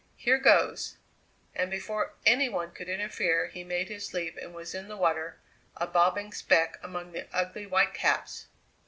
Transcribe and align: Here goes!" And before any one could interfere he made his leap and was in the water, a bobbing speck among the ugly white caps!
Here 0.15 0.39
goes!" 0.39 0.97
And 1.53 1.69
before 1.69 2.13
any 2.25 2.49
one 2.49 2.71
could 2.71 2.89
interfere 2.89 3.45
he 3.49 3.63
made 3.63 3.87
his 3.87 4.15
leap 4.15 4.35
and 4.35 4.51
was 4.51 4.73
in 4.73 4.87
the 4.87 4.97
water, 4.97 5.37
a 5.77 5.85
bobbing 5.85 6.33
speck 6.33 6.79
among 6.81 7.11
the 7.11 7.27
ugly 7.31 7.67
white 7.67 7.93
caps! 7.93 8.47